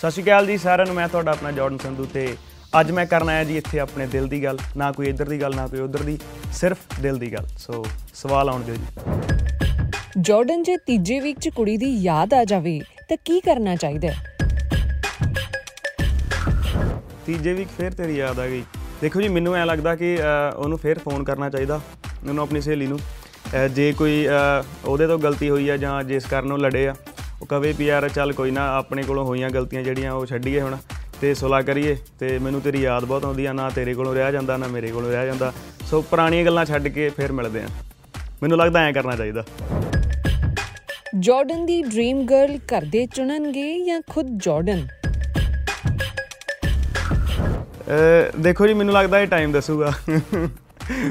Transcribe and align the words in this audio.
ਸਤਿ 0.00 0.10
ਸ਼੍ਰੀ 0.10 0.22
ਅਕਾਲ 0.24 0.46
ਜੀ 0.46 0.56
ਸਾਰਿਆਂ 0.58 0.86
ਨੂੰ 0.86 0.94
ਮੈਂ 0.94 1.06
ਤੁਹਾਡਾ 1.08 1.32
ਆਪਣਾ 1.32 1.50
ਜਾਰਡਨ 1.52 1.78
ਸੰਧੂ 1.82 2.04
ਤੇ 2.14 2.26
ਅੱਜ 2.80 2.90
ਮੈਂ 2.92 3.04
ਕਰਨ 3.06 3.28
ਆਇਆ 3.28 3.44
ਜੀ 3.44 3.56
ਇੱਥੇ 3.56 3.78
ਆਪਣੇ 3.80 4.06
ਦਿਲ 4.06 4.26
ਦੀ 4.28 4.42
ਗੱਲ 4.42 4.58
ਨਾ 4.76 4.90
ਕੋਈ 4.92 5.06
ਇੱਧਰ 5.08 5.28
ਦੀ 5.28 5.40
ਗੱਲ 5.40 5.54
ਨਾ 5.56 5.66
ਕੋਈ 5.66 5.80
ਉੱਧਰ 5.80 6.02
ਦੀ 6.02 6.18
ਸਿਰਫ 6.52 7.00
ਦਿਲ 7.00 7.18
ਦੀ 7.18 7.32
ਗੱਲ। 7.32 7.46
ਸੋ 7.58 7.84
ਸਵਾਲ 8.14 8.48
ਆਉਣ 8.48 8.62
ਦਿਓ 8.62 8.74
ਜੀ। 8.74 8.84
ਜਾਰਡਨ 10.20 10.62
ਜੇ 10.62 10.76
ਤੀਜੇ 10.86 11.18
ਵੀਕ 11.20 11.38
'ਚ 11.40 11.48
ਕੁੜੀ 11.56 11.76
ਦੀ 11.76 11.90
ਯਾਦ 12.02 12.34
ਆ 12.34 12.44
ਜਾਵੇ 12.44 12.78
ਤਾਂ 13.08 13.16
ਕੀ 13.24 13.40
ਕਰਨਾ 13.40 13.76
ਚਾਹੀਦਾ 13.76 14.08
ਹੈ? 14.08 14.34
ਤੀਜੇ 17.26 17.52
ਵੀਕ 17.54 17.68
ਫੇਰ 17.78 17.92
ਤੇਰੀ 17.94 18.16
ਯਾਦ 18.16 18.38
ਆ 18.40 18.46
ਗਈ। 18.48 18.62
ਦੇਖੋ 19.00 19.20
ਜੀ 19.20 19.28
ਮੈਨੂੰ 19.28 19.54
ਐ 19.56 19.64
ਲੱਗਦਾ 19.64 19.94
ਕਿ 19.96 20.16
ਉਹਨੂੰ 20.56 20.78
ਫੇਰ 20.78 20.98
ਫੋਨ 20.98 21.24
ਕਰਨਾ 21.24 21.50
ਚਾਹੀਦਾ 21.50 21.80
ਉਹਨੂੰ 22.26 22.42
ਆਪਣੀ 22.42 22.60
ਸਹੇਲੀ 22.60 22.86
ਨੂੰ। 22.86 22.98
ਜੇ 23.74 23.92
ਕੋਈ 23.98 24.26
ਉਹਦੇ 24.84 25.06
ਤੋਂ 25.06 25.18
ਗਲਤੀ 25.18 25.50
ਹੋਈ 25.50 25.68
ਆ 25.68 25.76
ਜਾਂ 25.76 26.02
ਜਿਸ 26.04 26.26
ਕਾਰਨ 26.26 26.52
ਉਹ 26.52 26.58
ਲੜੇ 26.58 26.86
ਆ 26.88 26.94
ਉਹ 27.42 27.46
ਕਵੇ 27.46 27.72
ਵੀ 27.78 27.86
ਯਾਰ 27.86 28.08
ਚੱਲ 28.08 28.32
ਕੋਈ 28.32 28.50
ਨਾ 28.50 28.66
ਆਪਣੇ 28.76 29.02
ਕੋਲੋਂ 29.02 29.24
ਹੋਈਆਂ 29.24 29.50
ਗਲਤੀਆਂ 29.50 29.82
ਜਿਹੜੀਆਂ 29.82 30.12
ਉਹ 30.12 30.26
ਛੱਡੀਏ 30.26 30.60
ਹੁਣ 30.60 30.76
ਤੇ 31.20 31.32
ਸੁਲਾ 31.34 31.60
ਕਰੀਏ 31.62 31.96
ਤੇ 32.20 32.38
ਮੈਨੂੰ 32.38 32.60
ਤੇਰੀ 32.60 32.80
ਯਾਦ 32.82 33.04
ਬਹੁਤ 33.04 33.24
ਆਉਂਦੀ 33.24 33.44
ਆ 33.46 33.52
ਨਾ 33.52 33.68
ਤੇਰੇ 33.70 33.94
ਕੋਲੋਂ 33.94 34.14
ਰਿਹਾ 34.14 34.30
ਜਾਂਦਾ 34.30 34.56
ਨਾ 34.56 34.66
ਮੇਰੇ 34.66 34.88
ਕੋਲੋਂ 34.88 35.10
ਰਿਹਾ 35.10 35.24
ਜਾਂਦਾ। 35.26 35.52
ਸੋ 35.86 36.00
ਪੁਰਾਣੀਆਂ 36.02 36.44
ਗੱਲਾਂ 36.44 36.64
ਛੱਡ 36.64 36.88
ਕੇ 36.88 37.08
ਫੇਰ 37.08 37.32
ਮਿਲਦੇ 37.32 37.60
ਆ। 37.60 37.68
ਮੈਨੂੰ 38.42 38.58
ਲੱਗਦਾ 38.58 38.80
ਐਂ 38.80 38.92
ਕਰਨਾ 38.92 39.16
ਚਾਹੀਦਾ। 39.16 39.44
ਜਾਰਡਨ 41.20 41.66
ਦੀ 41.66 41.82
ਡ੍ਰੀਮ 41.82 42.24
ਗਰਲ 42.26 42.58
ਘਰ 42.72 42.84
ਦੇ 42.92 43.06
ਚੁਣਨਗੇ 43.06 43.84
ਜਾਂ 43.84 44.00
ਖੁਦ 44.10 44.38
ਜਾਰਡਨ? 44.44 44.86
ਦੇਖੋ 48.40 48.66
ਜੀ 48.66 48.74
ਮੈਨੂੰ 48.74 48.94
ਲੱਗਦਾ 48.94 49.20
ਇਹ 49.20 49.26
ਟਾਈਮ 49.26 49.52
ਦੱਸੂਗਾ। 49.52 49.92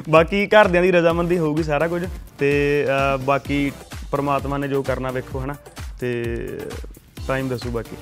ਬਾਕੀ 0.09 0.45
ਘਰਦਿਆਂ 0.47 0.83
ਦੀ 0.83 0.91
ਰਜ਼ਾਮੰਦੀ 0.91 1.37
ਹੋਊਗੀ 1.37 1.63
ਸਾਰਾ 1.63 1.87
ਕੁਝ 1.87 2.03
ਤੇ 2.39 2.51
ਬਾਕੀ 3.21 3.71
ਪ੍ਰਮਾਤਮਾ 4.11 4.57
ਨੇ 4.57 4.67
ਜੋ 4.67 4.81
ਕਰਨਾ 4.83 5.11
ਵੇਖੋ 5.11 5.39
ਹਨਾ। 5.39 5.55
ਤੇ 5.99 6.13
ਟਾਈਮ 7.27 7.49
ਦੱਸੂ 7.49 7.69
ਬਾਕੀ। 7.69 7.95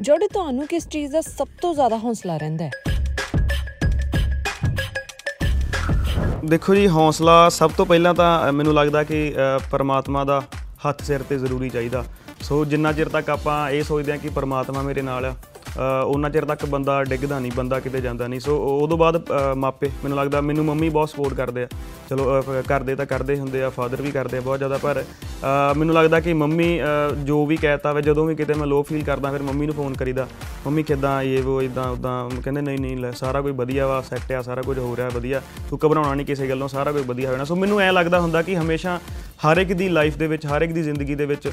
ਜਾਰਡਨ 0.00 0.28
ਤੁਹਾਨੂੰ 0.32 0.66
ਕਿਸ 0.66 0.88
ਚੀਜ਼ 0.88 1.12
ਦਾ 1.12 1.20
ਸਭ 1.20 1.48
ਤੋਂ 1.62 1.74
ਜ਼ਿਆਦਾ 1.74 1.98
ਹੌਸਲਾ 1.98 2.36
ਰਹਿੰਦਾ 2.36 2.64
ਹੈ? 2.64 2.70
ਦੇਖੋ 6.44 6.74
ਜੀ 6.74 6.88
ਹੌਸਲਾ 6.88 7.48
ਸਭ 7.48 7.70
ਤੋਂ 7.76 7.86
ਪਹਿਲਾਂ 7.86 8.14
ਤਾਂ 8.14 8.52
ਮੈਨੂੰ 8.52 8.74
ਲੱਗਦਾ 8.74 9.02
ਕਿ 9.02 9.34
ਪਰਮਾਤਮਾ 9.70 10.24
ਦਾ 10.24 10.42
ਹੱਥ 10.88 11.02
ਸਿਰ 11.02 11.22
ਤੇ 11.22 11.38
ਜ਼ਰੂਰੀ 11.38 11.70
ਚਾਹੀਦਾ। 11.70 12.04
ਸੋ 12.42 12.64
ਜਿੰਨਾ 12.64 12.92
ਚਿਰ 12.92 13.08
ਤੱਕ 13.08 13.30
ਆਪਾਂ 13.30 13.70
ਇਹ 13.70 13.82
ਸੋਚਦੇ 13.82 14.12
ਹਾਂ 14.12 14.18
ਕਿ 14.18 14.28
ਪਰਮਾਤਮਾ 14.28 14.82
ਮੇਰੇ 14.82 15.02
ਨਾਲ 15.02 15.24
ਆ 15.24 15.34
ਉਹਨਾਂ 16.04 16.30
ਚਿਰ 16.30 16.44
ਤੱਕ 16.44 16.66
ਬੰਦਾ 16.66 17.04
ਡਿੱਗਦਾ 17.04 17.38
ਨਹੀਂ, 17.38 17.52
ਬੰਦਾ 17.56 17.80
ਕਿਤੇ 17.80 18.00
ਜਾਂਦਾ 18.00 18.28
ਨਹੀਂ। 18.28 18.40
ਸੋ 18.40 18.56
ਉਹ 18.56 18.88
ਤੋਂ 18.88 18.98
ਬਾਅਦ, 18.98 19.22
ਅਹ 19.22 19.54
ਮਾਪੇ, 19.54 19.90
ਮੈਨੂੰ 20.04 20.18
ਲੱਗਦਾ 20.18 20.40
ਮੈਨੂੰ 20.40 20.64
ਮੰਮੀ 20.64 20.88
ਬਹੁਤ 20.88 21.08
ਸਪੋਰਟ 21.08 21.34
ਕਰਦੇ 21.34 21.62
ਆ। 21.62 21.68
ਚਲੋ, 22.10 22.40
ਅਹ 22.40 22.62
ਕਰਦੇ 22.62 22.94
ਤਾਂ 22.94 23.06
ਕਰਦੇ 23.06 23.38
ਹੁੰਦੇ 23.38 23.62
ਆ 23.62 23.70
ਫਾਦਰ 23.70 24.02
ਵੀ 24.02 24.10
ਕਰਦੇ 24.10 24.38
ਆ 24.38 24.40
ਬਹੁਤ 24.40 24.58
ਜ਼ਿਆਦਾ, 24.58 24.78
ਪਰ, 24.78 25.02
ਅਹ 25.02 25.78
ਮੈਨੂੰ 25.78 25.94
ਲੱਗਦਾ 25.94 26.20
ਕਿ 26.20 26.32
ਮੰਮੀ, 26.32 26.80
ਅਹ 26.80 27.14
ਜੋ 27.24 27.46
ਵੀ 27.46 27.56
ਕਹਿਤਾ 27.56 27.92
ਵੇ, 27.92 28.02
ਜਦੋਂ 28.02 28.26
ਵੀ 28.26 28.34
ਕਿਤੇ 28.34 28.54
ਮੈਂ 28.54 28.66
ਲੋ 28.66 28.82
ਫੀਲ 28.82 29.04
ਕਰਦਾ, 29.04 29.30
ਫਿਰ 29.30 29.42
ਮੰਮੀ 29.42 29.66
ਨੂੰ 29.66 29.74
ਫੋਨ 29.74 29.94
ਕਰੀਦਾ, 29.94 30.28
ਮੰਮੀ, 30.66 30.82
ਕਿਦਾਂ 30.82 31.22
ਇਹ, 31.22 31.42
ਉਹ 31.42 31.62
ਇਦਾਂ 31.62 31.90
ਉਦਾਂ 31.90 32.30
ਕਹਿੰਦੇ, 32.42 32.60
ਨਹੀਂ 32.60 32.78
ਨਹੀਂ, 32.78 32.96
ਲੈ, 32.96 33.10
ਸਾਰਾ 33.10 33.40
ਕੁਝ 33.40 33.52
ਵਧੀਆ 33.52 33.86
ਵਾ 33.86 34.00
ਸੈੱਟ 34.00 34.32
ਆ, 34.32 34.42
ਸਾਰਾ 34.42 34.62
ਕੁਝ 34.62 34.78
ਹੋ 34.78 34.96
ਰਿਹਾ, 34.96 35.08
ਵਧੀਆ। 35.08 35.42
ਤੂੰ 35.70 35.78
ਘਬਰਾਉਣਾ 35.86 36.14
ਨਹੀਂ 36.14 36.26
ਕਿਸੇ 36.26 36.48
ਗੱਲੋਂ, 36.48 36.68
ਸਾਰਾ 36.68 36.92
ਕੁਝ 36.92 37.06
ਵਧੀਆ 37.06 37.32
ਹੋਣਾ 37.32 37.44
ਸੋ 37.44 37.56
ਮੈਨੂੰ 37.56 37.80
ਐ 37.80 37.92
ਲੱਗਦਾ 37.92 38.20
ਹੁੰਦਾ 38.20 38.42
ਕਿ 38.42 38.56
ਹਮੇਸ਼ਾ 38.56 39.00
ਹਰ 39.18 39.56
ਇੱਕ 39.56 39.72
ਦੀ 39.72 39.88
ਲਾਈਫ 39.88 40.16
ਦੇ 40.16 40.26
ਵਿੱਚ, 40.26 40.46
ਹਰ 40.46 40.62
ਇੱਕ 40.62 40.72
ਦੀ 40.72 40.82
ਜ਼ਿੰਦਗੀ 40.82 41.14
ਦੇ 41.14 41.26
ਵਿੱਚ 41.26 41.50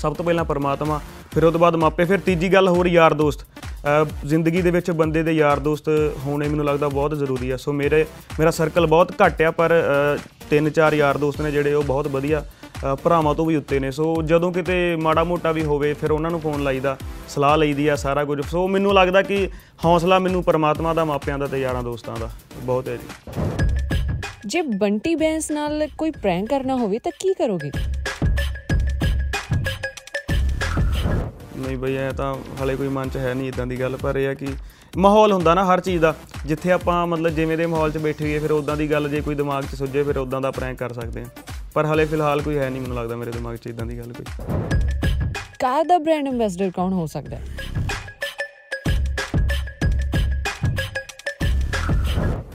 ਸਭ 0.00 0.14
ਤੋਂ 0.14 0.24
ਪਹਿਲਾਂ 0.24 0.44
ਪਰਮਾਤਮਾ 0.44 1.00
ਫਿਰ 1.34 1.44
ਉਹ 1.44 1.52
ਤੋਂ 1.52 1.60
ਬਾਅਦ 1.60 1.76
ਮਾਪੇ, 1.76 2.04
ਫਿਰ 2.04 2.20
ਤੀਜੀ 2.20 2.52
ਗੱਲ 2.52 2.68
ਹੋਰ 2.68 2.86
ਯਾਰ 2.86 3.14
ਦੋਸਤ। 3.14 3.40
ਅਹ 3.40 4.26
ਜ਼ਿੰਦਗੀ 4.26 4.62
ਦੇ 4.62 4.70
ਵਿੱਚ 4.70 4.90
ਬੰਦੇ 4.90 5.22
ਦੇ 5.22 5.32
ਯਾਰ 5.32 5.58
ਦੋਸਤ 5.58 5.88
ਹੋਣੇ 6.26 6.48
ਮੈਨੂੰ 6.48 6.64
ਲੱਗਦਾ 6.64 6.88
ਬਹੁਤ 6.88 7.18
ਜ਼ਰੂਰੀ 7.18 7.50
ਆ। 7.50 7.56
ਸੋ 7.56 7.72
ਮੇਰੇ, 7.72 8.06
ਮੇਰਾ 8.38 8.50
ਸਰਕਲ 8.50 8.86
ਬਹੁਤ 8.86 9.12
ਘੱਟ 9.12 9.42
ਆ, 9.42 9.50
ਪਰ, 9.50 9.70
ਅਹ 9.70 10.22
ਤਿੰਨ 10.50 10.70
ਚਾਰ 10.70 10.92
ਯਾਰ 10.92 11.18
ਦੋਸਤ 11.18 11.40
ਨੇ 11.40 11.50
ਜਿਹੜੇ 11.50 11.74
ਉਹ 11.74 11.82
ਬਹੁਤ 11.82 12.08
ਵਧੀਆ, 12.08 12.40
ਅਹ 12.40 12.96
ਭਰਾਵਾਂ 12.96 13.34
ਤੋਂ 13.34 13.46
ਵੀ 13.46 13.56
ਉੱਤੇ 13.56 13.78
ਨੇ। 13.78 13.90
ਸੋ 13.90 14.22
ਜਦੋਂ 14.22 14.52
ਕਿਤੇ 14.52 14.96
ਮਾੜਾ 14.96 15.24
ਮੋਟਾ 15.24 15.52
ਵੀ 15.52 15.64
ਹੋਵੇ, 15.64 15.94
ਫਿਰ 15.94 16.10
ਉਹਨਾਂ 16.10 16.30
ਨੂੰ 16.30 16.40
ਫੋਨ 16.40 16.62
ਲਾਈਦਾ, 16.62 16.96
ਸਲਾਹ 17.28 17.58
ਲਈਦੀ 17.58 17.88
ਆ 17.88 17.96
ਸਾਰਾ 17.96 18.24
ਕੁਝ। 18.24 18.42
ਸੋ 18.42 18.68
ਮੈਨੂੰ 18.68 18.94
ਲੱਗਦਾ 18.94 19.22
ਕਿ 19.22 19.48
ਹੌਸਲਾ 19.84 20.18
ਮੈਨੂੰ 20.18 20.44
ਪਰਮਾਤਮਾ 20.44 20.94
ਦਾ, 20.94 21.04
ਮਾਪਿਆਂ 21.04 21.38
ਦਾ 21.38 21.46
ਤੇ 21.46 21.60
ਯਾਰਾਂ 21.60 21.82
ਦੋਸਤਾਂ 21.82 22.16
ਦਾ। 22.20 22.30
ਬਹੁਤ 22.62 22.88
ਹੈ 22.88 22.96
ਜੀ। 22.96 23.32
ਜੇ 24.46 24.62
ਬੰਟੀ 24.62 25.14
ਬੈਂਸ 25.14 25.50
ਨਾਲ 25.50 25.88
ਕੋਈ 25.98 26.10
ਪ੍ਰੈਂਕ 26.10 26.48
ਕਰਨਾ 26.48 26.76
ਹੋਵੇ, 26.76 26.98
ਤਾਂ 26.98 27.12
ਕੀ 27.18 27.34
ਕਰੋਗੇ? 27.34 27.70
ਨਹੀਂ 31.70 31.78
ਬਈ 31.78 31.96
ਐ 31.96 32.10
ਤਾਂ 32.12 32.34
ਹਲੇ 32.64 32.76
ਕੋਈ 32.76 32.88
ਮਨ 32.88 33.08
ਚ 33.08 33.16
ਹੈ 33.16 33.34
ਨਹੀਂ 33.34 33.48
ਇਦਾਂ 33.48 33.66
ਦੀ 33.66 33.80
ਗੱਲ 33.80 33.96
ਪਰ 33.96 34.16
ਇਹ 34.16 34.28
ਆ 34.28 34.34
ਕਿ 34.34 34.46
ਮਾਹੌਲ 34.96 35.32
ਹੁੰਦਾ 35.32 35.54
ਨਾ 35.54 35.64
ਹਰ 35.64 35.80
ਚੀਜ਼ 35.80 36.02
ਦਾ 36.02 36.14
ਜਿੱਥੇ 36.46 36.72
ਆਪਾਂ 36.72 37.06
ਮਤਲਬ 37.06 37.28
ਜਿਵੇਂ 37.28 37.58
ਦੇ 37.58 37.66
ਮਾਹੌਲ 37.66 37.90
'ਚ 37.90 37.98
ਬੈਠੇ 37.98 38.24
ਹੋਈਏ 38.24 38.38
ਫਿਰ 38.38 38.52
ਉਦਾਂ 38.52 38.76
ਦੀ 38.76 38.90
ਗੱਲ 38.90 39.08
ਜੇ 39.08 39.20
ਕੋਈ 39.20 39.34
ਦਿਮਾਗ 39.34 39.64
'ਚ 39.64 39.74
ਸੁੱਝੇ 39.74 40.02
ਫਿਰ 40.02 40.18
ਉਦਾਂ 40.18 40.40
ਦਾ 40.40 40.50
ਪ੍ਰੈਂਕ 40.50 40.78
ਕਰ 40.78 40.92
ਸਕਦੇ 40.92 41.20
ਆ 41.20 41.24
ਪਰ 41.74 41.86
ਹਲੇ 41.86 42.04
ਫਿਲਹਾਲ 42.04 42.42
ਕੋਈ 42.42 42.58
ਹੈ 42.58 42.70
ਨਹੀਂ 42.70 42.82
ਮੈਨੂੰ 42.82 42.96
ਲੱਗਦਾ 42.96 43.16
ਮੇਰੇ 43.16 43.30
ਦਿਮਾਗ 43.30 43.56
'ਚ 43.56 43.66
ਇਦਾਂ 43.66 43.86
ਦੀ 43.86 43.98
ਗੱਲ 43.98 44.12
ਕੋਈ। 44.12 44.24
ਕਾਰ 45.60 45.84
ਦਾ 45.84 45.98
ਬ੍ਰਾਂਡ 45.98 46.28
ਐਮਬੈਸਡਰ 46.28 46.70
ਕੌਣ 46.70 46.92
ਹੋ 46.92 47.06
ਸਕਦਾ 47.06 47.36
ਹੈ? 47.36 47.42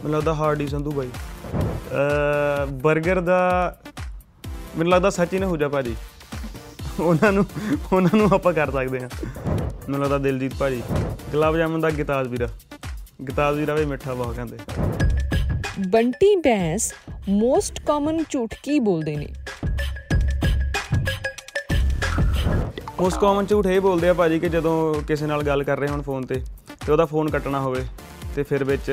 ਮੈਨੂੰ 0.03 0.11
ਲੱਗਦਾ 0.11 0.33
ਹਾਰਡੀ 0.33 0.67
ਸੰਧੂ 0.67 0.91
ਬਾਈ। 0.91 1.09
ਅ 1.57 2.99
버ਗਰ 2.99 3.21
ਦਾ 3.21 3.75
ਮੈਨੂੰ 4.77 4.91
ਲੱਗਦਾ 4.91 5.09
ਸਚਿਨ 5.09 5.43
ਹੁਜਾ 5.43 5.67
ਭਾਜੀ। 5.67 5.95
ਉਹਨਾਂ 6.99 7.31
ਨੂੰ 7.31 7.45
ਉਹਨਾਂ 7.93 8.17
ਨੂੰ 8.17 8.29
ਆਪਾਂ 8.33 8.53
ਕਰ 8.53 8.71
ਸਕਦੇ 8.71 8.99
ਹਾਂ। 8.99 9.09
ਮੈਨੂੰ 9.89 10.01
ਲੱਗਦਾ 10.01 10.17
ਦਿਲਜੀਤ 10.17 10.55
ਭਾਜੀ। 10.55 10.81
ਗੁਲਾਬ 11.31 11.57
ਜਾਮਨ 11.57 11.81
ਦਾ 11.81 11.89
ਗਿਤਾਜ 11.89 12.27
ਵੀਰਾ। 12.27 12.47
ਗਿਤਾਜ 13.27 13.57
ਵੀਰਾ 13.59 13.73
ਵੀ 13.73 13.85
ਮਿੱਠਾ 13.85 14.13
ਬਹੁਤ 14.13 14.35
ਕਹਿੰਦੇ 14.35 14.57
ਬੰਟੀ 15.89 16.35
ਬੈਂਸ 16.35 16.93
ਮੋਸਟ 17.29 17.79
ਕਾਮਨ 17.79 18.23
ਝੂਠ 18.29 18.55
ਬੋਲਦੇ 18.81 19.15
ਨੇ? 19.15 19.27
ਉਸ 22.99 23.17
ਕਾਮਨ 23.17 23.45
ਝੂਠ 23.45 23.65
ਇਹ 23.65 23.79
ਬੋਲਦੇ 23.81 24.09
ਆ 24.09 24.13
ਭਾਜੀ 24.13 24.39
ਕਿ 24.39 24.49
ਜਦੋਂ 24.49 24.93
ਕਿਸੇ 25.01 25.25
ਨਾਲ 25.25 25.43
ਗੱਲ 25.43 25.63
ਕਰ 25.63 25.79
ਰਹੇ 25.79 25.87
ਹੋਣ 25.87 26.01
ਫੋਨ 26.01 26.25
ਤੇ 26.25 26.43
ਤੇ 26.85 26.91
ਉਹਦਾ 26.91 27.05
ਫੋਨ 27.05 27.29
ਕੱਟਣਾ 27.29 27.59
ਹੋਵੇ 27.59 27.85
ਤੇ 28.35 28.43
ਫਿਰ 28.43 28.63
ਵਿੱਚ 28.63 28.91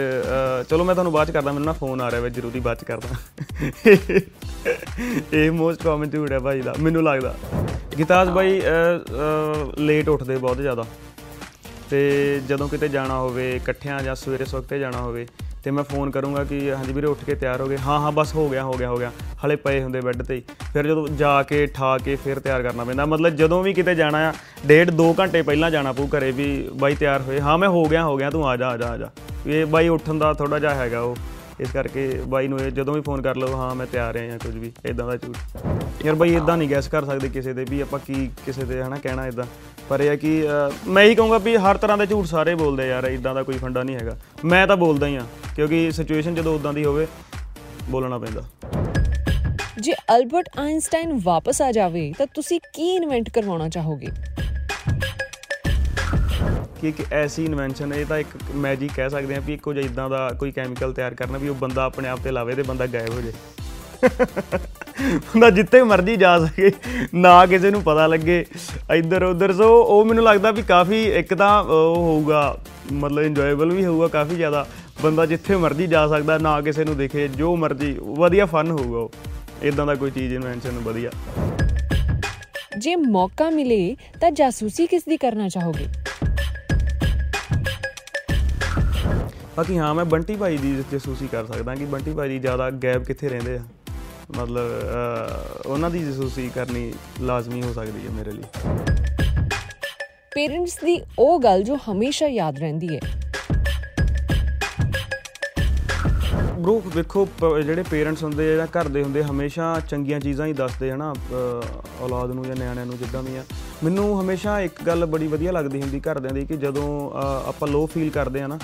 ਚਲੋ 0.68 0.84
ਮੈਂ 0.84 0.94
ਤੁਹਾਨੂੰ 0.94 1.12
ਬਾਅਦ 1.12 1.28
ਚ 1.28 1.30
ਕਰਦਾ 1.30 1.52
ਮੈਨੂੰ 1.52 1.66
ਨਾ 1.66 1.72
ਫੋਨ 1.72 2.00
ਆ 2.00 2.10
ਰਿਹਾ 2.10 2.20
ਵੇ 2.20 2.30
ਜ਼ਰੂਰੀ 2.30 2.60
ਬਾਅਦ 2.60 2.80
ਚ 2.80 2.84
ਕਰਦਾ। 2.84 3.08
ਇਹ 5.32 5.50
ਮੋਸਟ 5.50 5.82
ਕਾਮਨ 5.82 6.10
ਝੂਠ 6.10 6.32
ਹੈ 6.32 6.38
ਭਾਜੀ 6.38 6.60
ਦਾ 6.60 6.74
ਮੈਨੂੰ 6.80 7.04
ਲੱਗਦਾ। 7.04 7.34
ਗਿਤਾਜ 7.98 8.28
ਬਾਈ 8.30 8.60
ਲੇਟ 9.78 10.08
ਉੱਠਦੇ 10.08 10.36
ਬਹੁਤ 10.36 10.60
ਜ਼ਿਆਦਾ। 10.60 10.84
ਤੇ 11.90 12.40
ਜਦੋਂ 12.48 12.68
ਕਿਤੇ 12.68 12.88
ਜਾਣਾ 12.88 13.18
ਹੋਵੇ, 13.18 13.50
ਇਕੱਠਿਆਂ 13.56 14.02
ਜਾਂ 14.02 14.14
ਸਵੇਰੇ 14.14 14.44
ਸਵਖਤੇ 14.44 14.78
ਜਾਣਾ 14.78 14.98
ਹੋਵੇ, 14.98 15.26
ਤੇ 15.64 15.70
ਮੈਂ 15.70 15.82
ਫੋਨ 15.84 16.10
ਕਰੂੰਗਾ 16.10 16.44
ਕਿ 16.44 16.70
ਹਾਂਜੀ 16.70 16.92
ਵੀਰੇ 16.92 17.06
ਉੱਠ 17.06 17.24
ਕੇ 17.24 17.34
ਤਿਆਰ 17.34 17.60
ਹੋ 17.60 17.66
ਗਏ। 17.66 17.76
ਹਾਂ 17.78 17.98
ਹਾਂ, 18.00 18.12
ਬਸ 18.12 18.34
ਹੋ 18.34 18.48
ਗਿਆ 18.48 18.62
ਹੋ 18.64 18.72
ਗਿਆ 18.72 18.88
ਹੋ 18.88 18.96
ਗਿਆ। 18.96 19.10
ਹਲੇ 19.44 19.56
ਪਏ 19.56 19.82
ਹੁੰਦੇ 19.82 20.00
ਬੈੱਡ 20.00 20.22
ਤੇ 20.22 20.34
ਹੀ। 20.34 20.42
ਫਿਰ 20.72 20.86
ਜਦੋਂ 20.86 21.06
ਜਾ 21.08 21.42
ਕੇ, 21.42 21.66
ਠਾ 21.66 21.96
ਕੇ 21.98 22.16
ਫਿਰ 22.16 22.38
ਤਿਆਰ 22.38 22.62
ਕਰਨਾ 22.62 22.84
ਪੈਂਦਾ। 22.84 23.04
ਮਤਲਬ 23.06 23.36
ਜਦੋਂ 23.36 23.62
ਵੀ 23.62 23.74
ਕਿਤੇ 23.74 23.94
ਜਾਣਾ 23.94 24.28
ਆ, 24.28 24.32
ਡੇਢ 24.66 24.90
2 24.92 25.12
ਘੰਟੇ 25.20 25.42
ਪਹਿਲਾਂ 25.42 25.70
ਜਾਣਾ 25.70 25.92
ਪਊ 25.92 26.06
ਘਰੇ 26.16 26.30
ਵੀ 26.30 26.46
ਬਾਈ 26.74 26.94
ਤਿਆਰ 26.94 27.22
ਹੋਏ। 27.22 27.40
ਹਾਂ, 27.40 27.58
ਮੈਂ 27.58 27.68
ਹੋ 27.68 27.84
ਗਿਆ 27.84 28.04
ਹੋ 28.04 28.16
ਗਿਆ, 28.16 28.30
ਤੂੰ 28.30 28.48
ਆ 28.48 28.56
ਜਾ 28.56 28.68
ਆ 28.68 28.76
ਜਾ 28.76 28.88
ਆ 28.88 28.96
ਜਾ। 28.96 29.10
ਇਹ 29.46 29.66
ਬਾਈ 29.66 29.88
ਉੱਠਣ 29.88 30.18
ਦਾ 30.18 30.32
ਥੋੜਾ 30.32 30.58
ਜਿਹਾ 30.58 30.74
ਹੈਗਾ 30.74 31.00
ਉਹ। 31.00 31.16
ਇਸ 31.62 31.70
ਕਰਕੇ 31.72 32.20
ਬਾਈ 32.26 32.48
ਨੂੰ 32.48 32.60
ਇਹ 32.60 32.70
ਜਦੋਂ 32.70 32.94
ਵੀ 32.94 33.00
ਫੋਨ 33.00 33.22
ਕਰ 33.22 33.36
ਲਓ 33.36 33.56
ਹਾਂ 33.56 33.74
ਮੈਂ 33.74 33.86
ਤਿਆਰ 33.86 34.16
ਹਾਂ 34.16 34.26
ਜਾਂ 34.26 34.38
ਕੁਝ 34.38 34.56
ਵੀ 34.56 34.72
ਇਦਾਂ 34.86 35.06
ਦਾ 35.06 35.16
ਝੂਠ। 35.16 35.36
ਯਾਰ 36.06 36.14
ਬਾਈ 36.14 36.34
ਇਦਾਂ 36.34 36.56
ਨਹੀਂ 36.56 36.68
ਗੈਸ 36.70 36.88
ਕਰ 36.88 37.04
ਸਕਦੇ 37.04 37.28
ਕਿਸੇ 37.28 37.52
ਦੇ 37.52 37.64
ਵੀ 37.70 37.80
ਆਪਾਂ 37.80 37.98
ਕੀ 37.98 38.30
ਕਿਸੇ 38.46 38.64
ਦੇ 38.64 38.82
ਹਨਾ 38.82 38.96
ਕਹਿਣਾ 38.96 39.26
ਇਦਾਂ 39.26 39.44
ਪਰ 39.88 40.00
ਇਹ 40.00 40.08
ਹੈ 40.08 40.16
ਕਿ 40.16 40.42
ਅਹ, 40.48 40.88
ਮੈਂ 40.88 41.04
ਹੀ 41.04 41.14
ਕਹੂੰਗਾ 41.14 41.38
ਵੀ 41.38 41.56
ਹਰ 41.56 41.76
ਤਰ੍ਹਾਂ 41.76 41.98
ਦੇ 41.98 42.06
ਝੂਠ 42.06 42.26
ਸਾਰੇ 42.26 42.54
ਬੋਲਦੇ 42.54 42.88
ਯਾਰ 42.88 43.04
ਇਦਾਂ 43.04 43.34
ਦਾ 43.34 43.42
ਕੋਈ 43.42 43.58
ਫੰਡਾ 43.58 43.82
ਨਹੀਂ 43.82 43.96
ਹੈਗਾ। 43.96 44.16
ਮੈਂ 44.44 44.66
ਤਾਂ 44.66 44.76
ਬੋਲਦਾ 44.76 45.06
ਹੀ 45.06 45.16
ਆ 45.16 45.26
ਕਿਉਂਕਿ 45.56 45.90
ਸਿਚੁਏਸ਼ਨ 45.92 46.34
ਜਦੋਂ 46.34 46.54
ਉਦਾਂ 46.54 46.72
ਦੀ 46.72 46.84
ਹੋਵੇ 46.84 47.06
ਬੋਲਣਾ 47.90 48.18
ਪੈਂਦਾ। 48.18 48.42
ਜੇ 49.80 49.92
ਅਲਬਰਟ 50.16 50.48
ਆਇਨਸਟਾਈਨ 50.58 51.20
ਵਾਪਸ 51.22 51.62
ਆ 51.62 51.72
ਜਾਵੇ 51.72 52.12
ਤਾਂ 52.18 52.26
ਤੁਸੀਂ 52.34 52.60
ਕੀ 52.74 52.94
ਇਨਵੈਂਟ 52.94 53.30
ਕਰਵਾਉਣਾ 53.30 53.68
ਚਾਹੋਗੇ? 53.68 54.06
ਕਿ 56.82 56.88
ਇੱਕ 56.88 57.12
ਐਸੀ 57.12 57.44
ਇਨਵੈਂਸ਼ਨ 57.44 57.92
ਇਹ 57.94 58.06
ਤਾਂ 58.06 58.18
ਇੱਕ 58.18 58.28
ਮੈਜਿਕ 58.54 58.92
ਕਹਿ 58.96 59.10
ਸਕਦੇ 59.10 59.34
ਆ 59.34 59.40
ਵੀ 59.40 59.54
ਇੱਕੋ 59.54 59.72
ਜਿਹਾ 59.72 59.84
ਇਦਾਂ 59.84 60.08
ਦਾ 60.10 60.28
ਕੋਈ 60.30 60.50
ਕੈਮੀਕਲ 60.52 60.92
ਤਿਆਰ 60.92 61.14
ਕਰਨਾ 61.14 61.38
ਵੀ 61.38 61.48
ਉਹ 61.48 61.54
ਬੰਦਾ 61.54 61.84
ਆਪਣੇ 61.84 62.08
ਆਪ 62.08 62.18
ਤੇ 62.24 62.30
ਲਾਵੇ 62.30 62.54
ਤੇ 62.54 62.62
ਬੰਦਾ 62.62 62.86
ਗਾਇਬ 62.86 63.14
ਹੋ 63.14 63.20
ਜਾਏ। 63.20 63.32
ਬੰਦਾ 65.10 65.50
ਜਿੱਥੇ 65.50 65.82
ਮਰਜ਼ੀ 65.82 66.16
ਜਾ 66.16 66.38
ਸਕੇ, 66.46 66.70
ਨਾ 67.14 67.46
ਕਿਸੇ 67.46 67.70
ਨੂੰ 67.70 67.82
ਪਤਾ 67.82 68.06
ਲੱਗੇ, 68.06 68.44
ਇੱਧਰ 68.94 69.22
ਉੱਧਰ। 69.22 69.52
ਸੋ 69.52 69.82
ਉਹ 69.82 70.04
ਮੈਨੂੰ 70.04 70.24
ਲੱਗਦਾ 70.24 70.50
ਵੀ 70.50 70.62
ਕਾਫੀ 70.62 71.04
ਇੱਕ 71.04 71.34
ਤਾਂ 71.34 71.62
ਉਹ 71.62 71.96
ਹੋਊਗਾ, 71.96 72.58
ਮਤਲਬ 72.92 73.22
ਇੰਜੋਏਬਲ 73.22 73.70
ਵੀ 73.70 73.84
ਹੋਊਗਾ 73.84 74.08
ਕਾਫੀ 74.08 74.36
ਜ਼ਿਆਦਾ। 74.36 74.66
ਬੰਦਾ 75.02 75.26
ਜਿੱਥੇ 75.26 75.56
ਮਰਜ਼ੀ 75.56 75.86
ਜਾ 75.86 76.06
ਸਕਦਾ, 76.08 76.38
ਨਾ 76.38 76.60
ਕਿਸੇ 76.60 76.84
ਨੂੰ 76.84 76.96
ਦਿਖੇ, 76.96 77.28
ਜੋ 77.28 77.56
ਮਰਜ਼ੀ, 77.56 77.96
ਵਧੀਆ 78.02 78.46
ਫਨ 78.46 78.70
ਹੋਊਗਾ 78.70 78.98
ਉਹ। 78.98 79.10
ਇਦਾਂ 79.62 79.86
ਦਾ 79.86 79.94
ਕੋਈ 79.94 80.10
ਚੀਜ਼ 80.10 80.34
ਇਨਵੈਂਸ਼ਨ 80.34 80.78
ਵਧੀਆ। 80.78 81.10
ਜੇ 82.78 82.96
ਮੌਕਾ 82.96 83.50
ਮਿਲੇ, 83.50 83.96
ਤਾਂ 84.20 84.30
ਜਾਸੂਸੀ 84.30 84.86
ਕਿਸ 84.86 85.02
ਦੀ 85.08 85.16
ਕਰਨਾ 85.16 85.48
ਚਾਹੋਗੇ? 85.48 85.86
ਬਾਕੀ 89.56 89.78
ਹਾਂ 89.78 89.94
ਮੈਂ 89.94 90.04
ਬੰਟੀ 90.04 90.36
ਭਾਈ 90.36 90.56
ਦੀ 90.56 90.84
ਜਸੂਸੀ 90.92 91.28
ਕਰ 91.28 91.46
ਸਕਦਾ 91.46 91.74
ਕਿ 91.74 91.84
ਬੰਟੀ 91.84 92.12
ਭਾਈ 92.12 92.28
ਦੀ 92.28 92.38
ਜ਼ਿਆਦਾ 92.38 92.70
ਗੈਪ 92.70 93.04
ਕਿੱਥੇ 93.04 93.28
ਰਹਿੰਦੇ 93.28 93.56
ਆ? 93.56 93.60
ਮਤਲਬ 94.38 95.66
ਉਹਨਾਂ 95.66 95.90
ਦੀ 95.90 95.98
ਜਸੂਸੀ 95.98 96.50
ਕਰਨੀ 96.54 96.92
ਲਾਜ਼ਮੀ 97.20 97.62
ਹੋ 97.62 97.72
ਸਕਦੀ 97.72 98.06
ਹੈ 98.06 98.10
ਮੇਰੇ 98.10 98.30
ਲਈ। 98.30 98.42
ਪੇਰੈਂਟਸ 100.34 100.76
ਦੀ 100.84 101.00
ਉਹ 101.18 101.40
ਗੱਲ 101.40 101.62
ਜੋ 101.62 101.78
ਹਮੇਸ਼ਾ 101.90 102.26
ਯਾਦ 102.26 102.58
ਰਹਿੰਦੀ 102.58 102.88
ਹੈ। 102.96 103.00
ਬ్రో 106.58 106.80
ਵੇਖੋ 106.96 107.28
ਜਿਹੜੇ 107.62 107.82
ਪੇਰੈਂਟਸ 107.90 108.22
ਹੁੰਦੇ 108.24 108.56
ਜਾਂ 108.56 108.66
ਘਰ 108.66 108.88
ਦੇ 108.88 109.02
ਹੁੰਦੇ 109.02 109.24
ਹਮੇਸ਼ਾ 109.24 109.80
ਚੰਗੀਆਂ 109.88 110.20
ਚੀਜ਼ਾਂ 110.20 110.46
ਹੀ 110.46 110.52
ਦੱਸਦੇ 110.52 110.92
ਹਨਾ 110.92 111.14
ਔਲਾਦ 112.00 112.30
ਨੂੰ 112.30 112.44
ਜਾਂ 112.44 112.56
ਨਿਆਣਿਆਂ 112.56 112.86
ਨੂੰ 112.86 112.98
ਜਿੱਦਾਂ 112.98 113.22
ਵੀ 113.22 113.36
ਆ 113.36 113.44
ਮੈਨੂੰ 113.84 114.20
ਹਮੇਸ਼ਾ 114.20 114.60
ਇੱਕ 114.60 114.82
ਗੱਲ 114.86 115.06
ਬੜੀ 115.06 115.26
ਵਧੀਆ 115.26 115.52
ਲੱਗਦੀ 115.52 115.82
ਹੁੰਦੀ 115.82 116.00
ਘਰਦਿਆਂ 116.00 116.34
ਦੀ 116.34 116.46
ਕਿ 116.46 116.56
ਜਦੋਂ 116.56 117.10
ਆਪਾਂ 117.48 117.68
ਲੋ 117.68 117.86
ਫੀਲ 117.86 118.10
ਕਰਦੇ 118.10 118.42
ਆ 118.42 118.46
ਨਾ 118.46 118.58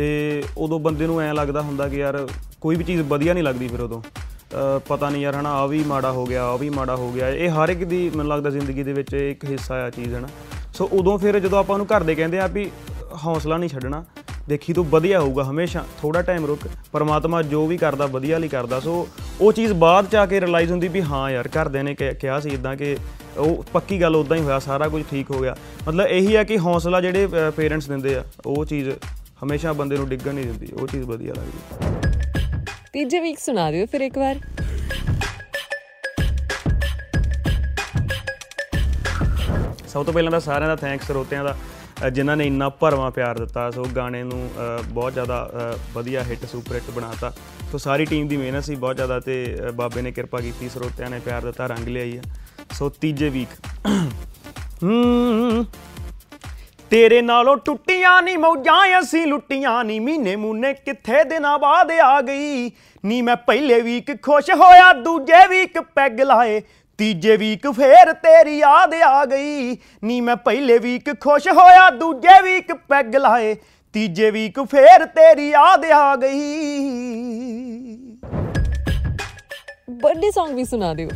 ਤੇ 0.00 0.42
ਉਦੋਂ 0.56 0.80
ਬੰਦੇ 0.80 1.06
ਨੂੰ 1.06 1.20
ਐਂ 1.20 1.34
ਲੱਗਦਾ 1.34 1.60
ਹੁੰਦਾ 1.60 1.88
ਕਿ 1.88 1.96
ਯਾਰ 1.96 2.26
ਕੋਈ 2.60 2.76
ਵੀ 2.76 2.84
ਚੀਜ਼ 2.84 3.00
ਵਧੀਆ 3.02 3.32
ਨਹੀਂ 3.34 3.44
ਲੱਗਦੀ 3.44 3.68
ਫਿਰ 3.68 3.80
ਉਦੋਂ। 3.80 4.00
ਅ, 4.02 4.78
ਪਤਾ 4.88 5.10
ਨਹੀਂ 5.10 5.22
ਯਾਰ 5.22 5.34
ਹਨਾ 5.34 5.50
ਆ 5.52 5.66
ਵੀ 5.66 5.82
ਮਾੜਾ 5.84 6.12
ਹੋ 6.12 6.24
ਗਿਆ 6.26 6.44
ਆ 6.44 6.56
ਵੀ 6.56 6.70
ਮਾੜਾ 6.70 6.96
ਹੋ 6.96 7.10
ਗਿਆ। 7.12 7.28
ਇਹ 7.28 7.50
ਹਰ 7.50 7.68
ਇੱਕ 7.68 7.84
ਦੀ 7.84 8.10
ਮੈਨੂੰ 8.10 8.32
ਲੱਗਦਾ 8.32 8.50
ਜ਼ਿੰਦਗੀ 8.50 8.82
ਦੇ 8.82 8.92
ਵਿੱਚ 8.92 9.12
ਇੱਕ 9.14 9.44
ਹਿੱਸਾ 9.44 9.74
ਆ 9.74 9.90
ਚੀਜ਼ 9.90 10.14
ਹੈ 10.14 10.20
ਨਾ 10.20 10.28
ਸੋ 10.74 10.88
ਉਦੋਂ 10.92 11.18
ਫਿਰ 11.18 11.38
ਜਦੋਂ 11.38 11.58
ਆਪਾਂ 11.58 11.74
ਉਹਨੂੰ 11.74 11.86
ਘਰ 11.86 12.02
ਦੇ 12.02 12.14
ਕਹਿੰਦੇ 12.14 12.38
ਆ 12.40 12.46
ਵੀ 12.46 12.70
ਹੌਸਲਾ 13.26 13.56
ਨਹੀਂ 13.56 13.70
ਛੱਡਣਾ 13.70 14.04
ਦੇਖੀ 14.48 14.72
ਤੂੰ 14.72 14.86
ਵਧੀਆ 14.86 15.20
ਹੋਊਗਾ 15.20 15.44
ਹਮੇਸ਼ਾ 15.44 15.84
ਥੋੜਾ 16.02 16.22
ਟਾਈਮ 16.22 16.46
ਰੁਕ 16.46 16.60
ਪਰਮਾਤਮਾ 16.92 17.42
ਜੋ 17.42 17.66
ਵੀ 17.66 17.76
ਕਰਦਾ 17.76 18.06
ਵਧੀਆ 18.06 18.38
ਲਈ 18.38 18.48
ਕਰਦਾ। 18.48 18.80
ਸੋ 18.80 19.08
ਉਹ 19.40 19.52
ਚੀਜ਼ 19.52 19.72
ਬਾਅਦ 19.72 20.06
ਚ 20.06 20.16
ਆ 20.16 20.26
ਕੇ 20.26 20.40
ਰਿਅਲਾਈਜ਼ 20.40 20.70
ਹੁੰਦੀ 20.70 20.88
ਵੀ 20.88 21.02
ਹਾਂ 21.02 21.30
ਯਾਰ 21.30 21.48
ਘਰਦਿਆਂ 21.48 21.84
ਨੇ 21.84 21.94
ਕਿ- 21.94 22.14
ਕਿਹਾ 22.14 22.40
ਸੀ 22.40 22.50
ਇਦਾਂ 22.50 22.76
ਕਿ 22.76 22.96
ਉਹ 23.38 23.64
ਪੱਕੀ 23.72 24.00
ਗੱਲ 24.00 24.16
ਉਦਾਂ 24.16 24.36
ਹੀ 24.36 24.42
ਹੋਇਆ 24.42 24.58
ਸਾਰਾ 24.58 24.88
ਕੁਝ 24.88 25.02
ਠੀਕ 25.10 25.30
ਹੋ 25.30 25.40
ਗਿਆ। 25.40 25.56
ਮਤਲਬ 25.88 26.06
ਇਹੀ 26.06 26.36
ਹੈ 26.36 26.44
ਕਿ 26.44 26.58
ਹੌਸਲਾ 26.58 27.00
ਜਿਹੜੇ 27.00 27.26
ਪੇਰੈਂਟਸ 27.56 27.86
ਦਿੰਦੇ 27.88 28.14
ਆ 28.14 28.24
ਉਹ 28.46 28.64
ਚੀਜ਼ 28.64 28.90
ਹਮੇਸ਼ਾ 29.42 29.72
ਬੰਦੇ 29.72 29.96
ਨੂੰ 29.96 30.08
ਡਿੱਗਣ 30.08 30.34
ਨਹੀਂ 30.34 30.46
ਦਿੰਦੀ 30.46 30.72
ਉਹ 30.72 30.86
ਚੀਜ਼ 30.88 31.04
ਵਧੀਆ 31.04 31.34
ਲੱਗਦੀ 31.34 31.58
ਤੀਜੇ 32.92 33.20
ਵੀਕ 33.20 33.38
ਸੁਣਾ 33.38 33.70
ਦਿਓ 33.70 33.86
ਫਿਰ 33.92 34.00
ਇੱਕ 34.00 34.18
ਵਾਰ। 34.18 34.38
ਸਭ 39.88 40.04
ਤੋਂ 40.04 40.12
ਪਹਿਲਾਂ 40.12 40.30
ਤਾਂ 40.30 40.40
ਸਾਰਿਆਂ 40.40 40.68
ਦਾ 40.68 40.76
ਥੈਂਕਸ 40.76 41.06
ਸਰੋਤਿਆਂ 41.06 41.44
ਦਾ 41.44 42.10
ਜਿਨ੍ਹਾਂ 42.10 42.36
ਨੇ 42.36 42.46
ਇੰਨਾ 42.46 42.68
ਭਰਵਾਂ 42.80 43.10
ਪਿਆਰ 43.10 43.38
ਦਿੱਤਾ 43.38 43.70
ਸੋ 43.70 43.84
ਗਾਣੇ 43.96 44.22
ਨੂੰ 44.22 44.48
ਬਹੁਤ 44.90 45.12
ਜ਼ਿਆਦਾ 45.12 45.76
ਵਧੀਆ 45.94 46.22
ਹਿੱਟ 46.24 46.44
ਸੁਪਰ 46.50 46.74
ਹਿੱਟ 46.74 46.90
ਬਣਾਤਾ। 46.90 47.32
ਸੋ 47.72 47.78
ਸਾਰੀ 47.78 48.04
ਟੀਮ 48.04 48.28
ਦੀ 48.28 48.36
ਮਿਹਨਤ 48.36 48.64
ਸੀ 48.64 48.74
ਬਹੁਤ 48.76 48.96
ਜ਼ਿਆਦਾ 48.96 49.18
ਤੇ 49.20 49.34
ਬਾਬੇ 49.74 50.02
ਨੇ 50.02 50.12
ਕਿਰਪਾ 50.12 50.40
ਕੀਤੀ 50.40 50.68
ਸਰੋਤਿਆਂ 50.68 51.10
ਨੇ 51.10 51.18
ਪਿਆਰ 51.24 51.42
ਦਿੱਤਾ 51.44 51.66
ਰੰਗ 51.66 51.88
ਲਿਆਈ 51.88 52.16
ਆ 52.16 52.22
ਸੋ 52.74 52.88
ਤੀਜੇ 53.00 53.28
ਵੀਕ 53.28 53.48
ਹੂੰ 54.82 55.66
ਤੇਰੇ 56.90 57.20
ਨਾਲੋਂ 57.22 57.56
ਟੁੱਟੀਆਂ 57.56 58.20
ਨਹੀਂ 58.22 58.38
ਮੌਜਾਂ, 58.38 59.00
ਅਸੀਂ 59.00 59.26
ਲੁੱਟੀਆਂ 59.26 59.84
ਨਹੀਂ 59.84 60.00
ਮਹੀਨੇ 60.00 60.34
ਮੂਨੇ 60.36 60.72
ਕਿੱਥੇ 60.74 61.22
ਦਿਨਾਂ 61.24 61.58
ਬਾਅਦ 61.58 61.90
ਆ 62.02 62.20
ਗਈ। 62.20 62.70
ਨੀ 63.04 63.20
ਮੈਂ 63.22 63.36
ਪਹਿਲੇ 63.36 63.80
ਵੀਕ 63.80 64.10
ਖੁਸ਼ 64.22 64.50
ਹੋਇਆ, 64.50 64.92
ਦੂਜੇ 64.92 65.46
ਵੀਕ 65.48 65.80
ਪੈਗ 65.94 66.20
ਲਾਏ। 66.20 66.60
ਤੀਜੇ 66.98 67.36
ਵੀਕ 67.36 67.70
ਫੇਰ 67.70 68.12
ਤੇਰੀ 68.12 68.58
ਯਾਦ 68.58 68.94
ਆ 68.94 69.24
ਗਈ। 69.24 69.76
ਨੀ 70.04 70.20
ਮੈਂ 70.20 70.36
ਪਹਿਲੇ 70.36 70.78
ਵੀਕ 70.78 71.10
ਖੁਸ਼ 71.20 71.48
ਹੋਇਆ, 71.48 71.88
ਦੂਜੇ 71.90 72.40
ਵੀਕ 72.42 72.72
ਪੈਗ 72.88 73.16
ਲਾਏ। 73.16 73.56
ਤੀਜੇ 73.94 74.30
ਵੀਕ 74.30 74.60
ਫੇਰ 74.60 75.06
ਤੇਰੀ 75.06 75.48
ਯਾਦ 75.50 75.84
ਆ 75.84 76.16
ਗਈ। 76.16 76.38
ਬਰਥਡੇ 79.90 80.28
Song 80.28 80.54
ਵੀ 80.54 80.64
ਸੁਣਾ 80.64 80.94
ਦਿਓ। 80.94 81.08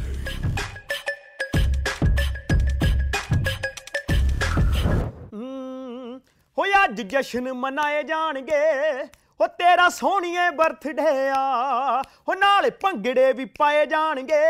ਅੱਜ 6.85 7.01
ਜਸ਼ਨ 7.03 7.53
ਮਨਾਏ 7.53 8.03
ਜਾਣਗੇ। 8.03 9.05
ਹੋ 9.41 9.47
ਤੇਰਾ 9.49 9.89
ਸੋਹਣੀਏ 9.89 10.49
ਬਰਥਡੇ 10.51 11.29
ਆ 11.29 12.03
ਹੋ 12.29 12.35
ਨਾਲੇ 12.35 12.71
ਭੰਗੜੇ 12.83 13.33
ਵੀ 13.33 13.45
ਪਾਏ 13.59 13.87
ਜਾਣਗੇ। 13.87 14.43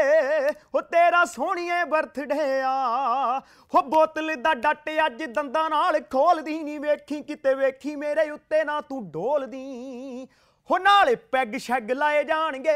ਹੋ 0.75 0.81
ਤੇਰਾ 0.81 1.25
ਸੋਹਣੀਏ 1.25 1.85
ਬਰਥਡੇ 1.85 2.61
ਆ 2.61 3.39
ਹੋ 3.75 3.83
ਬੋਤਲ 3.83 4.35
ਦਾ 4.43 4.55
ਡੱਟ 4.55 4.91
ਅੱਜ 5.07 5.23
ਦੰਦਾਂ 5.25 5.69
ਨਾਲ 5.71 6.01
ਖੋਲਦੀ 6.13 6.63
ਨਹੀਂ 6.63 6.81
ਵੇਖੀ 6.81 7.21
ਕਿਤੇ 7.23 7.55
ਵੇਖੀ 7.55 7.97
ਮੇਰੇ 7.97 8.31
ਉੱਤੇ 8.31 8.65
ਨਾ 8.65 8.81
ਤੂੰ 8.81 9.11
ਡੋਲਦੀ। 9.11 10.29
ਹੋ 10.71 10.79
ਨਾਲੇ 10.79 11.15
ਪੈਗ 11.15 11.57
ਸ਼ੈਗ 11.57 11.91
ਲਾਏ 11.91 12.25
ਜਾਣਗੇ। 12.25 12.73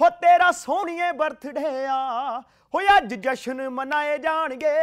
ਹੋ 0.00 0.08
ਤੇਰਾ 0.22 0.50
ਸੋਹਣੀਏ 0.52 1.12
ਬਰਥਡੇ 1.12 1.86
ਆ 1.86 2.40
ਹੋ 2.74 2.80
ਅੱਜ 2.96 3.14
ਜਸ਼ਨ 3.14 3.68
ਮਨਾਏ 3.68 4.18
ਜਾਣਗੇ। 4.18 4.74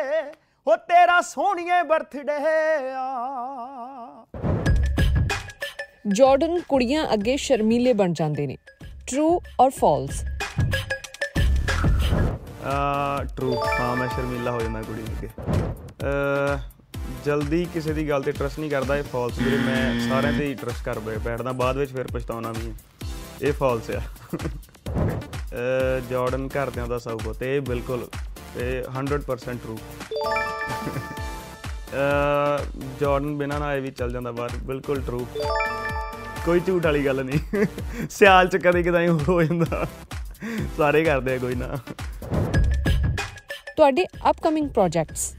ਹੋ 0.68 0.76
ਤੇਰਾ 0.76 1.20
ਸੋਹਣੀਏ 1.22 1.82
ਬਰਥਡੇ 1.84 2.36
ਆ। 2.92 4.26
ਜਾਰਡਨ 6.08 6.60
ਕੁੜੀਆਂ 6.70 7.04
ਅੱਗੇ 7.14 7.36
ਸ਼ਰਮੀਲੇ 7.38 7.94
ਬਣ 7.94 8.14
ਜਾਂਦੇ 8.14 8.48
ਨੇ। 8.48 8.56
ਟਰੂ 9.08 9.28
ਔਰ 9.60 9.70
ਫਾਲਸ 9.70 10.24
ਟਰੂ 13.36 13.56
ਹਾਂ 13.80 13.96
ਮੈਂ 13.96 14.08
ਸ਼ਰਮੀਲਾ 14.08 14.52
ਹੋ 14.52 14.60
ਜਾਂਦਾ 14.62 14.82
ਕੁੜੀ 14.82 15.02
ਨੂੰ 15.02 15.16
ਕੇ 15.22 15.30
ਜਲਦੀ 17.26 17.66
ਕਿਸੇ 17.74 17.94
ਦੀ 17.94 18.10
ਗੱਲ 18.10 18.24
ਤੇ 18.24 18.32
ਟਰਸਟ 18.32 18.60
ਨਹੀਂ 18.60 18.72
ਕਰਦਾ 18.72 18.98
ਇਹ 18.98 19.04
ਫਾਲਸ 19.04 19.40
ਵੀਰੇ। 19.40 19.58
ਮੈਂ 19.58 20.10
ਸਾਰਿਆਂ 20.10 20.34
ਤੇ 20.34 20.46
ਹੀ 20.46 20.54
ਟਰਸਟ 20.54 20.86
ਕਰ 20.86 21.00
ਬੈਠਦਾ 21.00 21.52
ਬਾਅਦ 21.52 21.78
ਵਿੱਚ 21.78 21.92
ਫਿਰ 21.92 22.08
ਪਛਤਾਉਣਾ 22.14 22.52
ਵੀ। 22.52 22.74
ਇਹ 23.42 23.54
ਫਾਲਸ 23.54 23.90
ਆ। 23.92 24.02
ਜਾਰਡਨ 26.10 26.48
ਘਰਦਿਆਂ 26.48 26.88
ਦਾ 26.88 26.98
ਸਭ 26.98 27.22
ਕੁਝ 27.24 27.38
ਤੇ 27.38 27.56
ਇਹ 27.56 27.62
ਬਿਲਕੁਲ 27.62 28.08
ਇਹ 28.58 28.84
100% 28.92 29.60
ਟਰੂ 29.64 29.78
ਜਾਰਡਨ 33.00 33.36
ਬਿਨਾਂ 33.38 33.60
ਨਾ 33.60 33.74
ਇਹ 33.76 33.82
ਵੀ 33.82 33.92
ਚੱਲ 33.92 34.12
ਜਾਂਦਾ 34.12 34.32
ਬਾਹਰ। 34.32 34.50
ਬਿਲਕੁਲ 34.64 35.02
ਟਰੂ 35.02 35.28
ਕੋਈ 36.46 36.60
ਝੂਠ 36.60 36.86
ਵਾਲੀ 36.86 37.06
ਗੱਲ 37.06 37.24
ਨਹੀਂ। 37.26 37.66
ਸਿਆਲ 38.10 38.48
ਚ 38.48 38.58
ਕਦੇ 38.58 38.84
ਕਦਾਈ 38.84 39.08
ਹੋ 39.08 39.42
ਜਾਂਦਾ। 39.44 39.86
ਸਾਰੇ 40.78 41.04
ਕਰਦੇ 41.04 41.36
ਆ 41.36 41.38
ਕੋਈ 41.38 41.56
ਨਾ। 41.56 41.68
ਤੁਹਾਡੇ 43.78 44.06
ਅਪਕਮਿੰਗ 44.30 44.70
ਪ੍ਰੋਜੈਕਟਸ 44.70 45.36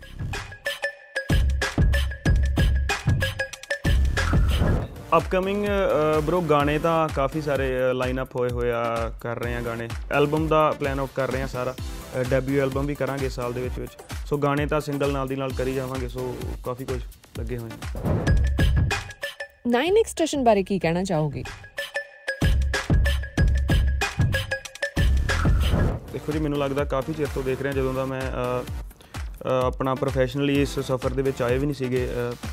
ਅਪਕਮਿੰਗ 5.17 5.67
ਬ్రో 6.25 6.41
ਗਾਣੇ 6.41 6.79
ਤਾਂ 6.79 7.09
ਕਾਫੀ 7.09 7.41
ਸਾਰੇ 7.43 7.69
ਲਾਈਨ 7.95 8.23
ਅਪ 8.23 8.37
ਹੋਏ 8.37 8.51
ਹੋਏ 8.51 8.71
ਆ 8.71 9.13
ਕਰ 9.21 9.39
ਰਹੇ 9.39 9.55
ਆ 9.57 9.61
ਗਾਣੇ। 9.61 9.89
ਐਲਬਮ 10.13 10.49
ਦਾ 10.49 10.71
ਪਲਾਨ 10.81 11.01
ਆਊਟ 11.01 11.11
ਕਰ 11.15 11.31
ਰਹੇ 11.31 11.43
ਆ 11.43 11.47
ਸਾਰਾ। 11.47 11.75
ਡੈਬਿਊ 12.25 12.61
ਐਲਬਮ 12.63 12.87
ਵੀ 12.87 12.95
ਕਰਾਂਗੇ 12.95 13.29
ਸਾਲ 13.29 13.53
ਦੇ 13.53 13.61
ਵਿੱਚ 13.61 13.79
ਵਿੱਚ। 13.79 13.93
ਸੋ 14.27 14.39
ਗਾਣੇ 14.39 14.67
ਤਾਂ 14.67 14.81
ਸਿੰਗਲ 14.81 15.13
ਨਾਲ 15.13 15.29
ਦੀ 15.29 15.37
ਨਾਲ 15.37 15.53
ਕਰੀ 15.59 15.75
ਜਾਵਾਂਗੇ 15.75 16.09
ਸੋ 16.09 16.35
ਕਾਫੀ 16.65 16.85
ਕੁਝ 16.85 17.01
ਲੱਗੇ 17.39 17.59
ਹੋਏ 17.59 17.71
ਆ 17.71 18.25
9x 19.69 20.09
ਸਟੇਸ਼ਨ 20.09 20.45
ਬਾਰੇ 20.45 20.63
ਕੀ 20.63 20.79
ਕਹਿਣਾ 20.79 21.05
ਚਾਹੋਗੇ? 21.05 21.43
ਦੇਖੋ 26.13 26.33
ਜੀ 26.33 26.39
ਮੈਨੂੰ 26.39 26.59
ਲੱਗਦਾ 26.59 26.85
ਕਾਫੀ 26.85 27.13
ਚਿਰ 27.13 27.27
ਤੋਂ 27.35 27.43
ਦੇਖ 27.43 27.63
ਰਿਹਾ 27.63 27.73
ਜਦੋਂ 27.73 27.95
ਦਾ 27.95 28.05
ਮੈਂ 28.05 28.23
ਆਪਣਾ 29.47 29.95
ਪ੍ਰੋਫੈਸ਼ਨਲੀ 29.95 30.61
ਇਸ 30.63 30.79
ਸਫ਼ਰ 30.79 31.11
ਦੇ 31.15 31.23
ਵਿੱਚ 31.23 31.43
ਆਏ 31.43 31.59
ਵੀ 31.59 31.67
ਨਹੀਂ 31.67 31.75
ਸੀਗੇ 31.77 32.09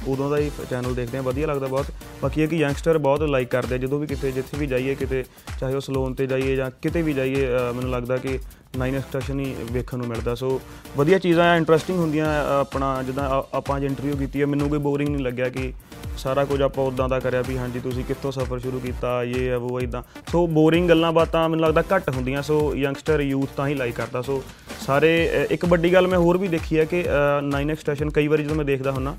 ਉਦੋਂ 0.07 0.29
ਦਾ 0.29 0.37
ਹੀ 0.37 0.49
ਚੈਨਲ 0.69 0.95
ਦੇਖਦੇ 0.95 1.17
ਆ 1.17 1.21
ਵਧੀਆ 1.21 1.47
ਲੱਗਦਾ 1.47 1.67
ਬਹੁਤ। 1.67 1.85
ਬਾਕੀ 2.21 2.41
ਇਹ 2.41 2.47
ਕਿ 2.47 2.57
ਯੰਗਸਟਰ 2.57 2.97
ਬਹੁਤ 3.05 3.21
ਲਾਈਕ 3.21 3.49
ਕਰਦੇ 3.51 3.77
ਜਦੋਂ 3.79 3.99
ਵੀ 3.99 4.07
ਕਿਤੇ 4.07 4.31
ਜਿੱਥੇ 4.31 4.57
ਵੀ 4.57 4.67
ਜਾਈਏ 4.67 4.95
ਕਿਤੇ 4.95 5.23
ਚਾਹੇ 5.59 5.75
ਉਹ 5.75 5.81
ਸਲੋਨ 5.81 6.13
ਤੇ 6.13 6.27
ਜਾਈਏ 6.27 6.55
ਜਾਂ 6.55 6.69
ਕਿਤੇ 6.81 7.01
ਵੀ 7.01 7.13
ਜਾਈਏ 7.13 7.47
ਮੈਨੂੰ 7.75 7.91
ਲੱਗਦਾ 7.91 8.17
ਕਿ 8.17 8.39
9 8.73 8.99
ਸਟੇਸ਼ਨ 8.99 9.39
ਹੀ 9.39 9.55
ਵੇਖਣ 9.71 9.97
ਨੂੰ 9.97 10.07
ਮਿਲਦਾ। 10.07 10.33
ਸੋ 10.35 10.59
ਵਧੀਆ 10.97 11.17
ਚੀਜ਼ਾਂ 11.19 11.45
ਆ 11.45 11.55
ਇੰਟਰਸਟਿੰਗ 11.57 11.97
ਹੁੰਦੀਆਂ 11.99 12.25
ਅ, 12.25 12.59
ਆਪਣਾ 12.61 12.87
ਜਿੱਦਾਂ 13.03 13.29
ਆ- 13.29 13.43
ਆਪਾਂ 13.53 13.75
ਅੱਜ 13.77 13.83
ਇੰਟਰਵਿਊ 13.83 14.15
ਕੀਤੀ 14.17 14.41
ਹੈ 14.41 14.45
ਮੈਨੂੰ 14.45 14.69
ਕੋਈ 14.69 14.79
ਬੋਰਿੰਗ 14.79 15.09
ਨਹੀਂ 15.09 15.23
ਲੱਗਿਆ 15.25 15.49
ਕਿ 15.49 15.71
ਸਾਰਾ 16.17 16.45
ਕੁਝ 16.45 16.61
ਆਪਾਂ 16.61 16.83
ਉਦਾਂ 16.85 17.07
ਦਾ 17.09 17.19
ਕਰਿਆ 17.19 17.41
ਵੀ 17.41 17.57
ਹਾਂਜੀ 17.57 17.79
ਤੁਸੀਂ 17.79 18.03
ਕਿੱਥੋਂ 18.03 18.31
ਸਫ਼ਰ 18.31 18.59
ਸ਼ੁਰੂ 18.59 18.79
ਕੀਤਾ 18.79 19.23
ਇਹ 19.23 19.47
ਹੈ 19.49 19.55
ਉਹ 19.57 19.79
ਇਦਾਂ 19.81 20.01
ਸੋ 20.31 20.45
ਬੋਰਿੰਗ 20.47 20.89
ਗੱਲਾਂ 20.89 21.11
ਬਾਤਾਂ 21.13 21.47
ਮੈਨੂੰ 21.49 21.65
ਲੱਗਦਾ 21.65 21.83
ਘੱਟ 21.95 22.09
ਹੁੰਦੀਆਂ। 22.09 22.41
ਸੋ 22.41 22.75
ਯੰਗਸਟਰ 22.75 23.21
ਯੂਥ 23.21 23.49
ਤਾਂ 23.57 23.67
ਹੀ 23.67 23.73
ਲਾਈਕ 23.75 23.95
ਕਰਦਾ। 23.95 24.21
ਸੋ 24.21 24.41
ਸਾਰੇ 24.85 25.11
ਅ, 25.43 25.53
ਇੱਕ 25.53 25.65
ਵੱਡੀ 25.65 25.93
ਗੱਲ 25.93 26.07
ਮੈਂ 26.07 26.19
ਹੋਰ 26.19 26.37
ਵੀ 26.37 26.47
ਦੇਖੀ 26.47 26.79
ਹੈ 26.79 26.85
ਕਿ 26.85 27.03
9x 27.49 27.79
ਸਟੇਸ਼ਨ 27.79 28.09
ਕਈ 28.09 28.27
ਵਾਰੀ 28.27 28.43
ਜਦੋਂ 28.43 28.55
ਮੈਂ 28.55 28.65
ਦੇਖਦਾ 28.65 28.91
ਹੁੰਨਾ 28.91 29.15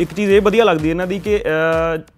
ਇੱਕ 0.00 0.12
ਚੀਜ਼ 0.14 0.30
ਇਹ 0.30 0.40
ਵਧੀਆ 0.40 0.64
ਲੱਗਦੀ 0.64 0.88
ਹੈ 0.88 0.90
ਇਹਨਾਂ 0.90 1.06
ਦੀ 1.06 1.18
ਕਿ 1.18 1.42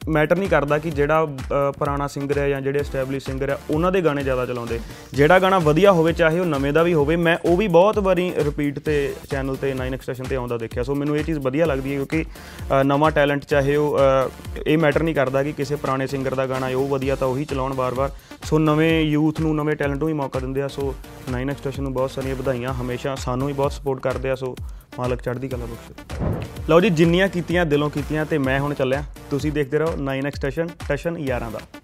ਮੈਟਰ 0.09 0.37
ਨਹੀਂ 0.37 0.49
ਕਰਦਾ 0.49 0.79
ਕਿ 0.79 0.91
ਜਿਹੜਾ 0.91 1.25
ਅ, 1.25 1.71
ਪੁਰਾਣਾ 1.79 2.07
ਸਿੰਗਰ 2.07 2.39
ਹੈ 2.39 2.49
ਜਾਂ 2.49 2.61
ਜਿਹੜੇ 2.61 2.79
ਐਸਟੈਬਲਿਸ਼ 2.79 3.25
ਸਿੰਗਰ 3.27 3.51
ਹੈ 3.51 3.59
ਉਹਨਾਂ 3.71 3.93
ਦੇ 3.93 4.01
ਗਾਣੇ 4.03 4.23
ਜ਼ਿਆਦਾ 4.23 4.47
ਚਲਾਉਂਦੇ। 4.47 4.79
ਜਿਹੜਾ 5.12 5.39
ਗਾਣਾ 5.39 5.59
ਵਧੀਆ 5.59 5.93
ਹੋਵੇ 5.93 6.12
ਚਾਹੇ 6.12 6.39
ਉਹ 6.41 6.47
ਨਵੇਂ 6.47 6.73
ਦਾ 6.73 6.83
ਵੀ 6.83 6.95
ਹੋਵੇ 6.95 7.17
ਮੈਂ 7.17 7.37
ਉਹ 7.45 7.57
ਵੀ 7.57 7.69
ਬਹੁਤ 7.69 7.99
ਵਾਰੀ 7.99 8.33
ਰਿਪੀਟ 8.45 8.79
ਤੇ 8.79 9.15
ਚੈਨਲ 9.31 9.57
ਤੇ 9.57 9.73
9 9.75 9.97
ਸਟੇਸ਼ਨ 10.03 10.25
ਤੇ 10.25 10.37
ਆਉਂਦਾ 10.37 10.59
ਦੇਖਿਆ। 10.59 10.83
ਸੋ 10.83 10.95
ਮੈਨੂੰ 10.95 11.17
ਇਹ 11.19 11.25
ਚੀਜ਼ 11.25 11.39
ਵਧੀਆ 11.39 11.67
ਲੱਗਦੀ 11.67 11.91
ਹੈ 11.91 11.97
ਕਿਉਂਕਿ 11.97 12.25
ਅ, 12.25 12.83
ਨਵਾਂ 12.83 13.11
ਟੈਲੈਂਟ 13.11 13.45
ਚਾਹੇ 13.45 13.77
ਉਹ 13.77 13.99
ਅ, 13.99 14.29
ਇਹ 14.67 14.79
ਮੈਟਰ 14.79 15.03
ਨਹੀਂ 15.03 15.15
ਕਰਦਾ 15.15 15.43
ਕਿ 15.43 15.53
ਕਿਸੇ 15.53 15.77
ਪੁਰਾਣੇ 15.77 16.07
ਸਿੰਗਰ 16.07 16.35
ਦਾ 16.35 16.47
ਗਾਣਾ 16.47 16.69
ਹੈ 16.69 16.77
ਉਹ 16.77 16.89
ਵਧੀਆ 16.89 17.17
ਤਾਂ 17.17 17.29
ਉਹੀ 17.29 17.45
ਚਲਾਉਣ 17.45 17.73
ਵਾਰ-ਵਾਰ। 17.73 18.11
ਸੋ 18.45 18.59
ਨਵੇਂ 18.59 19.01
ਯੂਥ 19.03 19.41
ਨੂੰ 19.41 19.55
ਨਵੇਂ 19.57 19.77
ਟੈਲੈਂਟ 19.77 19.99
ਨੂੰ 19.99 20.07
ਵੀ 20.09 20.12
ਮੌਕਾ 20.12 20.41
ਦਿੰਦੇ 20.41 20.62
ਆ। 20.62 20.69
ਸੋ 20.69 20.95
9 21.33 21.55
ਸਟੇਸ਼ਨ 21.59 21.83
ਨੂੰ 21.83 21.93
ਬਹੁਤ 21.93 22.11
ਸਾਰੀਆਂ 22.11 22.37
ਵਧਾਈਆਂ। 22.37 22.75
ਹਮੇਸ਼ਾ 22.75 23.15
ਸਾਨੂੰ 23.15 23.47
ਵੀ 23.47 23.53
ਬਹੁਤ 23.53 23.73
ਸਪੋਰਟ 23.73 24.01
ਕਰਦੇ 24.01 24.31
ਆ। 24.31 24.35
ਸੋ 24.35 24.55
ਮਾਲਕ 24.99 25.23
ਚੜ੍ਹਦੀ 25.23 25.49
ਕਲਾ 25.49 25.67
ਬਖਸ਼ੇ। 25.67 26.32
ਲਓ 26.69 26.81
ਜੀ, 26.81 26.90
ਜਿੰਨੀਆਂ 26.90 27.28
ਕੀਤੀਆਂ, 27.28 27.66
ਦਿਲੋਂ 27.66 27.90
ਕੀਤੀਆਂ 27.90 28.25
ਤੇ 28.26 28.38
ਮੈਂ 28.38 28.61
ਹੁਣ 28.61 28.75
ਚੱਲਿਆ। 28.75 29.04
ਤੁਸੀਂ 29.31 29.52
ਦੇਖਦੇ 29.52 29.78
ਰਹੋ, 29.78 29.95
9x 29.97 30.37
ਸਟੇਸ਼ਨ 30.37 30.69
ਸਟੇਸ਼ਨ 30.69 31.16
11 31.16 31.50
ਦਾ। 31.50 31.82